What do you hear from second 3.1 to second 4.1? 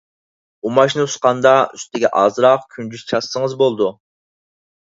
چاچسىڭىز بولىدۇ.